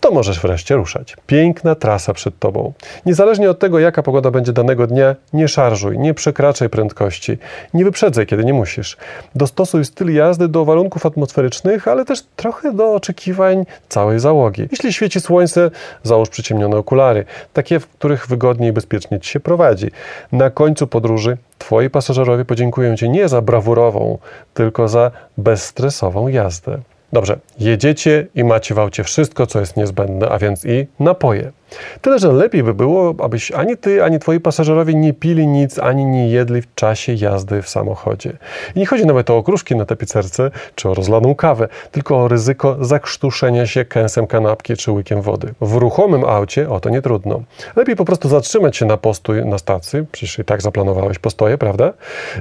To 0.00 0.10
możesz 0.10 0.40
wreszcie 0.40 0.74
ruszać. 0.74 1.16
Piękna 1.26 1.74
trasa 1.74 2.14
przed 2.14 2.38
Tobą. 2.38 2.72
Niezależnie 3.06 3.50
od 3.50 3.58
tego, 3.58 3.78
jaka 3.78 4.02
pogoda 4.02 4.30
będzie 4.30 4.52
danego 4.52 4.86
dnia, 4.86 5.16
nie 5.32 5.48
szarżuj, 5.48 5.98
nie 5.98 6.14
przekraczaj 6.14 6.68
prędkości, 6.68 7.38
nie 7.74 7.84
wyprzedzaj, 7.84 8.26
kiedy 8.26 8.44
nie 8.44 8.54
musisz. 8.54 8.96
Dostosuj 9.34 9.84
styl 9.84 10.14
jazdy 10.14 10.48
do 10.48 10.64
warunków 10.64 11.06
atmosferycznych, 11.06 11.88
ale 11.88 12.04
też 12.04 12.22
trochę 12.36 12.72
do 12.72 12.94
oczekiwań 12.94 13.64
całej 13.88 14.20
załogi. 14.20 14.68
Jeśli 14.70 14.92
świeci 14.92 15.20
słońce, 15.20 15.70
załóż 16.02 16.28
przyciemnione 16.28 16.76
okulary, 16.76 17.24
takie, 17.52 17.80
w 17.80 17.88
których 17.88 18.26
wygodniej 18.26 18.70
i 18.70 18.72
bezpiecznie 18.72 19.20
Ci 19.20 19.30
się 19.30 19.40
prowadzi. 19.40 19.90
Na 20.32 20.50
końcu 20.50 20.86
podróży 20.86 21.36
Twoi 21.58 21.90
pasażerowie 21.90 22.44
podziękują 22.44 22.96
Ci 22.96 23.10
nie 23.10 23.28
za 23.28 23.42
brawurową, 23.42 24.18
tylko 24.54 24.88
za 24.88 25.10
bezstresową 25.38 26.28
jazdę. 26.28 26.78
Dobrze, 27.12 27.38
jedziecie 27.58 28.26
i 28.34 28.44
macie 28.44 28.74
w 28.74 28.78
aucie 28.78 29.04
wszystko, 29.04 29.46
co 29.46 29.60
jest 29.60 29.76
niezbędne, 29.76 30.28
a 30.28 30.38
więc 30.38 30.64
i 30.64 30.86
napoje. 31.00 31.52
Tyle, 32.00 32.18
że 32.18 32.32
lepiej 32.32 32.62
by 32.62 32.74
było, 32.74 33.14
abyś 33.22 33.52
ani 33.52 33.76
ty, 33.76 34.04
ani 34.04 34.18
twoi 34.18 34.40
pasażerowie 34.40 34.94
nie 34.94 35.12
pili 35.12 35.46
nic, 35.46 35.78
ani 35.78 36.04
nie 36.04 36.28
jedli 36.28 36.62
w 36.62 36.74
czasie 36.74 37.12
jazdy 37.12 37.62
w 37.62 37.68
samochodzie. 37.68 38.32
I 38.74 38.78
nie 38.78 38.86
chodzi 38.86 39.06
nawet 39.06 39.30
o 39.30 39.36
okruszki 39.36 39.76
na 39.76 39.84
tapicerce, 39.84 40.50
czy 40.74 40.88
o 40.88 40.94
rozlaną 40.94 41.34
kawę, 41.34 41.68
tylko 41.90 42.18
o 42.18 42.28
ryzyko 42.28 42.76
zakrztuszenia 42.80 43.66
się 43.66 43.84
kęsem 43.84 44.26
kanapki 44.26 44.76
czy 44.76 44.92
łykiem 44.92 45.22
wody. 45.22 45.54
W 45.60 45.74
ruchomym 45.74 46.24
aucie 46.24 46.70
o 46.70 46.80
to 46.80 46.90
nie 46.90 47.02
trudno. 47.02 47.42
Lepiej 47.76 47.96
po 47.96 48.04
prostu 48.04 48.28
zatrzymać 48.28 48.76
się 48.76 48.86
na 48.86 48.96
postój 48.96 49.44
na 49.44 49.58
stacji, 49.58 50.04
przecież 50.12 50.38
i 50.38 50.44
tak 50.44 50.62
zaplanowałeś 50.62 51.18
postoje, 51.18 51.58
prawda? 51.58 51.92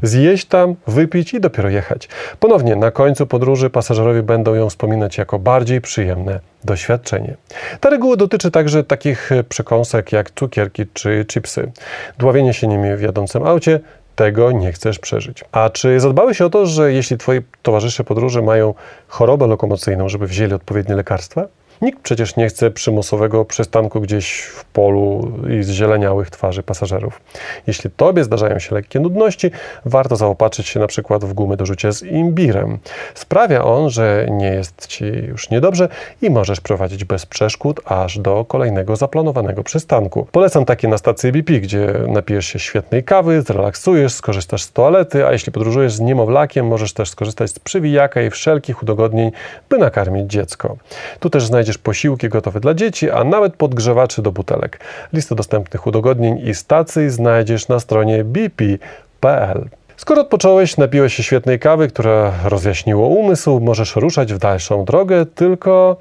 Zjeść 0.03 0.45
tam, 0.45 0.75
wypić 0.88 1.33
i 1.33 1.39
dopiero 1.39 1.69
jechać. 1.69 2.09
Ponownie 2.39 2.75
na 2.75 2.91
końcu 2.91 3.27
podróży 3.27 3.69
pasażerowie 3.69 4.23
będą 4.23 4.55
ją 4.60 4.70
wspominać 4.70 5.18
jako 5.18 5.39
bardziej 5.39 5.82
przyjemne 5.82 6.39
doświadczenie. 6.63 7.36
Ta 7.80 7.89
reguła 7.89 8.16
dotyczy 8.16 8.51
także 8.51 8.84
takich 8.84 9.30
przekąsek 9.50 10.12
jak 10.12 10.32
cukierki 10.32 10.86
czy 10.94 11.25
chipsy. 11.28 11.72
Dławienie 12.18 12.54
się 12.54 12.68
nimi 12.68 12.96
w 12.96 13.01
jadącym 13.01 13.44
aucie 13.48 13.80
tego 14.16 14.51
nie 14.51 14.72
chcesz 14.72 15.00
przeżyć. 15.00 15.44
A 15.51 15.70
czy 15.70 16.00
zadbałeś 16.00 16.42
o 16.42 16.50
to, 16.50 16.66
że 16.66 16.94
jeśli 16.94 17.18
twoi 17.18 17.42
towarzysze 17.62 18.04
podróży 18.04 18.42
mają 18.42 18.74
chorobę 19.08 19.48
lokomocyjną, 19.48 20.10
żeby 20.10 20.28
wzięli 20.28 20.54
odpowiednie 20.54 20.96
lekarstwa? 20.96 21.46
Nikt 21.81 22.00
przecież 22.01 22.36
nie 22.36 22.48
chce 22.48 22.71
przymusowego 22.71 23.45
przystanku 23.45 24.01
gdzieś 24.01 24.41
w 24.41 24.65
polu 24.65 25.31
i 25.59 25.63
zzieleniałych 25.63 26.29
twarzy 26.29 26.63
pasażerów. 26.63 27.21
Jeśli 27.67 27.89
tobie 27.91 28.24
zdarzają 28.24 28.59
się 28.59 28.75
lekkie 28.75 29.00
nudności, 29.00 29.51
warto 29.86 30.15
zaopatrzyć 30.15 30.67
się 30.67 30.79
na 30.79 30.88
przykład 30.88 31.25
w 31.25 31.33
gumy 31.33 31.57
do 31.57 31.65
rzucia 31.65 31.91
z 31.91 32.03
imbirem. 32.03 32.77
Sprawia 33.13 33.63
on, 33.63 33.89
że 33.89 34.27
nie 34.31 34.48
jest 34.48 34.88
ci 34.88 35.05
już 35.05 35.50
niedobrze 35.50 35.89
i 36.21 36.29
możesz 36.29 36.62
prowadzić 36.62 37.03
bez 37.03 37.25
przeszkód 37.25 37.81
aż 37.86 38.19
do 38.19 38.45
kolejnego 38.45 38.95
zaplanowanego 38.95 39.63
przystanku. 39.63 40.27
Polecam 40.31 40.65
takie 40.65 40.88
na 40.88 40.98
stacji 40.98 41.31
BP, 41.31 41.53
gdzie 41.53 41.93
napijesz 42.07 42.45
się 42.45 42.59
świetnej 42.59 43.03
kawy, 43.03 43.41
zrelaksujesz, 43.41 44.13
skorzystasz 44.13 44.63
z 44.63 44.71
toalety, 44.71 45.25
a 45.25 45.31
jeśli 45.31 45.51
podróżujesz 45.51 45.93
z 45.93 46.00
niemowlakiem, 46.00 46.67
możesz 46.67 46.93
też 46.93 47.09
skorzystać 47.09 47.51
z 47.51 47.59
przywijaka 47.59 48.21
i 48.21 48.29
wszelkich 48.29 48.83
udogodnień, 48.83 49.31
by 49.69 49.77
nakarmić 49.77 50.31
dziecko. 50.31 50.77
Tu 51.19 51.29
też 51.29 51.45
znajdziesz 51.45 51.68
znajdziesz 51.69 51.83
posiłki 51.83 52.29
gotowe 52.29 52.59
dla 52.59 52.73
dzieci, 52.73 53.09
a 53.09 53.23
nawet 53.23 53.55
podgrzewaczy 53.55 54.21
do 54.21 54.31
butelek. 54.31 54.79
Listę 55.13 55.35
dostępnych 55.35 55.88
udogodnień 55.88 56.47
i 56.47 56.55
stacji 56.55 57.09
znajdziesz 57.09 57.67
na 57.67 57.79
stronie 57.79 58.23
bp.pl. 58.23 59.69
Skoro 59.97 60.21
odpocząłeś, 60.21 60.77
napiłeś 60.77 61.13
się 61.13 61.23
świetnej 61.23 61.59
kawy, 61.59 61.88
która 61.88 62.33
rozjaśniło 62.43 63.07
umysł, 63.07 63.59
możesz 63.59 63.95
ruszać 63.95 64.33
w 64.33 64.38
dalszą 64.38 64.85
drogę, 64.85 65.25
tylko 65.25 65.97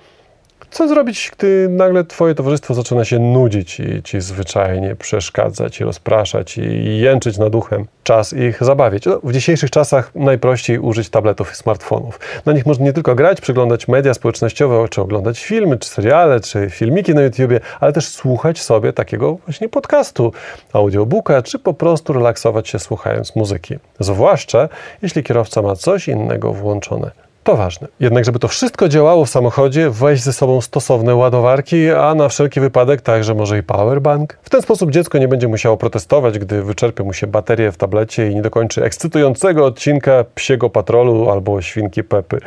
co 0.70 0.88
zrobić, 0.88 1.32
gdy 1.38 1.68
nagle 1.70 2.04
twoje 2.04 2.34
towarzystwo 2.34 2.75
zaczyna 2.75 3.04
się 3.04 3.18
nudzić 3.18 3.80
i 3.80 4.02
ci 4.02 4.20
zwyczajnie 4.20 4.96
przeszkadzać 4.96 5.80
i 5.80 5.84
rozpraszać 5.84 6.58
i 6.58 6.98
jęczyć 6.98 7.38
nad 7.38 7.48
duchem? 7.48 7.87
Czas 8.02 8.32
ich 8.32 8.64
zabawić. 8.64 9.06
No, 9.06 9.20
w 9.25 9.32
dzisiejszych 9.32 9.70
czasach 9.70 10.14
najprościej 10.14 10.78
użyć 10.78 11.10
tabletów 11.10 11.52
i 11.52 11.54
smartfonów. 11.54 12.20
Na 12.46 12.52
nich 12.52 12.66
można 12.66 12.84
nie 12.84 12.92
tylko 12.92 13.14
grać, 13.14 13.40
przeglądać 13.40 13.88
media 13.88 14.14
społecznościowe, 14.14 14.88
czy 14.88 15.00
oglądać 15.00 15.44
filmy, 15.44 15.78
czy 15.78 15.88
seriale, 15.88 16.40
czy 16.40 16.70
filmiki 16.70 17.14
na 17.14 17.22
YouTubie, 17.22 17.60
ale 17.80 17.92
też 17.92 18.08
słuchać 18.08 18.60
sobie 18.60 18.92
takiego 18.92 19.34
właśnie 19.46 19.68
podcastu, 19.68 20.32
audiobooka, 20.72 21.42
czy 21.42 21.58
po 21.58 21.75
prostu 21.75 22.12
relaksować 22.12 22.68
się 22.68 22.78
słuchając 22.78 23.37
muzyki. 23.37 23.75
Zwłaszcza 24.00 24.68
jeśli 25.02 25.22
kierowca 25.22 25.62
ma 25.62 25.76
coś 25.76 26.08
innego 26.08 26.52
włączone. 26.52 27.27
To 27.49 27.57
ważne. 27.57 27.88
Jednak, 28.00 28.25
żeby 28.25 28.38
to 28.38 28.49
wszystko 28.49 28.88
działało 28.88 29.25
w 29.25 29.31
samochodzie, 29.31 29.90
weź 29.90 30.21
ze 30.21 30.33
sobą 30.33 30.61
stosowne 30.61 31.14
ładowarki, 31.14 31.90
a 31.90 32.14
na 32.14 32.28
wszelki 32.28 32.61
wypadek 32.61 33.00
także 33.00 33.35
może 33.35 33.59
i 33.59 33.62
powerbank. 33.62 34.38
W 34.43 34.50
ten 34.50 34.62
sposób 34.62 34.90
dziecko 34.90 35.19
nie 35.19 35.28
będzie 35.28 35.49
musiało 35.49 35.76
protestować, 35.76 36.38
gdy 36.38 36.62
wyczerpie 36.62 37.05
mu 37.05 37.12
się 37.12 37.26
baterie 37.26 37.73
w 37.73 37.76
tablecie 37.76 38.31
i 38.31 38.35
nie 38.35 38.43
dokończy 38.43 38.85
ekscytującego 38.85 39.67
odcinka 39.67 40.25
Psiego 40.35 40.71
Patrolu 40.71 41.31
albo 41.31 41.62
Świnki 41.62 42.05
Pepy. 42.05 42.40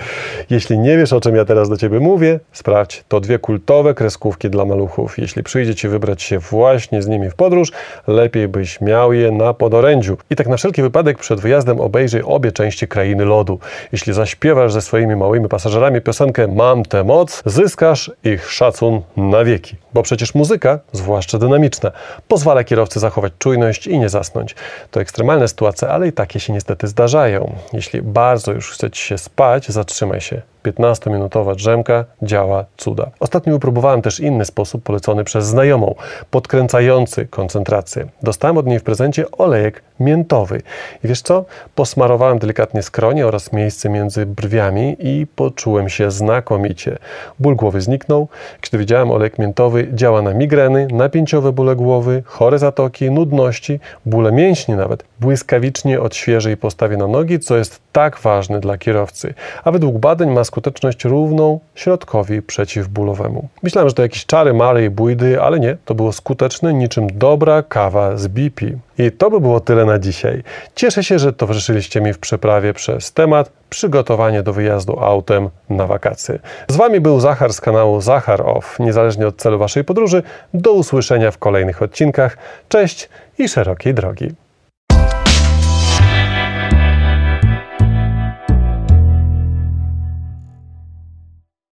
Jeśli 0.50 0.79
nie 0.79 0.98
wiesz, 0.98 1.13
o 1.13 1.22
czym 1.22 1.36
ja 1.36 1.46
teraz 1.46 1.70
do 1.70 1.77
Ciebie 1.77 2.00
mówię, 2.00 2.39
sprawdź. 2.51 3.03
To 3.08 3.20
dwie 3.20 3.39
kultowe 3.39 3.93
kreskówki 3.93 4.50
dla 4.50 4.65
maluchów. 4.65 5.17
Jeśli 5.17 5.43
przyjdzie 5.43 5.75
Ci 5.75 5.88
wybrać 5.88 6.24
się 6.24 6.39
właśnie 6.39 7.01
z 7.01 7.08
nimi 7.08 7.29
w 7.29 7.36
podróż, 7.36 7.72
lepiej 8.08 8.48
byś 8.48 8.81
miał 8.81 9.13
je 9.13 9.31
na 9.31 9.53
podorędziu. 9.53 10.17
I 10.29 10.36
tak 10.36 10.48
na 10.48 10.58
wszelki 10.58 10.81
wypadek 10.81 11.17
przed 11.17 11.39
wyjazdem 11.39 11.79
obejrzyj 11.79 12.22
obie 12.25 12.51
części 12.51 12.88
Krainy 12.88 13.25
Lodu. 13.25 13.60
Jeśli 13.91 14.13
zaśpiewasz 14.13 14.74
ze 14.74 14.81
swoimi 14.91 15.15
małymi 15.15 15.50
pasażerami 15.50 16.01
piosenkę 16.01 16.48
Mam 16.48 16.83
tę 16.83 17.03
moc, 17.03 17.43
zyskasz 17.45 18.12
ich 18.24 18.51
szacun 18.51 19.01
na 19.17 19.43
wieki. 19.43 19.75
Bo 19.93 20.03
przecież 20.03 20.36
muzyka, 20.36 20.79
zwłaszcza 20.91 21.38
dynamiczna, 21.38 21.91
pozwala 22.27 22.63
kierowcy 22.63 23.00
zachować 23.00 23.33
czujność 23.39 23.88
i 23.88 24.00
nie 24.00 24.10
zasnąć. 24.10 24.55
To 24.91 25.01
ekstremalne 25.01 25.48
sytuacje, 25.48 25.88
ale 25.88 26.07
i 26.07 26.13
takie 26.13 26.39
się 26.39 26.53
niestety 26.53 26.88
zdarzają. 26.88 27.55
Jeśli 27.74 28.01
bardzo 28.01 28.51
już 28.51 28.71
chce 28.71 28.91
Ci 28.91 29.03
się 29.03 29.17
spać, 29.17 29.69
zatrzymaj 29.69 30.21
się. 30.21 30.41
15-minutowa 30.63 31.56
drzemka 31.56 32.06
działa 32.22 32.65
cuda. 32.77 33.12
Ostatnio 33.20 33.53
wypróbowałem 33.53 34.01
też 34.01 34.20
inny 34.20 34.46
sposób 34.46 34.84
polecony 34.84 35.24
przez 35.24 35.46
znajomą, 35.46 35.96
podkręcający 36.32 37.25
koncentrację. 37.25 38.08
Dostałem 38.24 38.58
od 38.58 38.65
niej 38.65 38.80
w 38.80 38.84
prezencie 38.84 39.32
olejek 39.32 39.84
miętowy. 40.00 40.62
I 41.03 41.08
wiesz 41.08 41.22
co? 41.22 41.46
Posmarowałem 41.75 42.39
delikatnie 42.39 42.84
skronie 42.84 43.27
oraz 43.27 43.53
miejsce 43.53 43.89
między 43.89 44.25
brwiami 44.25 44.98
i 45.00 45.27
poczułem 45.36 45.89
się 45.89 46.12
znakomicie. 46.12 46.98
Ból 47.39 47.56
głowy 47.56 47.82
zniknął. 47.82 48.27
Kiedy 48.62 48.77
widziałem 48.77 49.12
olejek 49.12 49.39
miętowy, 49.39 49.88
działa 49.94 50.22
na 50.22 50.34
migreny, 50.34 50.88
napięciowe 50.91 51.51
bóle 51.51 51.75
głowy, 51.75 52.24
chore 52.25 52.60
zatoki, 52.60 53.12
nudności, 53.12 53.80
bóle 54.06 54.32
mięśni 54.32 54.75
nawet. 54.75 55.03
Błyskawicznie 55.20 56.01
odświeży 56.01 56.51
i 56.51 56.58
postawi 56.58 56.98
na 56.98 57.08
nogi, 57.08 57.39
co 57.39 57.58
jest 57.58 57.82
tak 57.91 58.20
ważne 58.20 58.60
dla 58.60 58.77
kierowcy. 58.77 59.34
A 59.63 59.72
według 59.72 59.98
badań 59.98 60.30
ma 60.30 60.44
skuteczność 60.51 61.05
równą 61.05 61.60
środkowi 61.75 62.41
przeciwbólowemu. 62.41 63.48
Myślałem, 63.63 63.89
że 63.89 63.96
to 63.96 64.01
jakieś 64.01 64.25
czary, 64.25 64.53
mary 64.53 64.86
i 64.86 64.89
bójdy, 64.89 65.41
ale 65.41 65.60
nie, 65.60 65.77
to 65.86 65.96
było 65.96 66.12
skuteczne 66.12 66.74
niczym 66.74 67.08
dobra 67.13 67.63
kawa 67.63 68.17
z 68.17 68.27
BP. 68.27 68.65
I 68.98 69.12
to 69.12 69.29
by 69.29 69.39
było 69.39 69.60
tyle 69.60 69.86
na 69.86 70.00
dzisiaj. 70.00 70.43
Cieszę 70.75 71.03
się, 71.03 71.20
że 71.20 71.34
towarzyszyliście 71.34 72.01
mi 72.01 72.13
w 72.13 72.20
przeprawie 72.20 72.74
przez 72.74 73.13
temat 73.13 73.51
przygotowanie 73.70 74.43
do 74.43 74.53
wyjazdu 74.53 75.00
autem 75.00 75.50
na 75.70 75.88
wakacje. 75.88 76.39
Z 76.67 76.75
Wami 76.75 77.00
był 77.00 77.20
Zachar 77.20 77.53
z 77.53 77.62
kanału 77.62 78.01
Zachar 78.01 78.41
Off. 78.41 78.79
Niezależnie 78.79 79.27
od 79.27 79.38
celu 79.38 79.60
Waszej 79.60 79.84
podróży, 79.84 80.24
do 80.53 80.72
usłyszenia 80.72 81.31
w 81.31 81.38
kolejnych 81.38 81.81
odcinkach. 81.81 82.38
Cześć 82.70 83.10
i 83.38 83.48
szerokiej 83.48 83.93
drogi. 83.93 84.31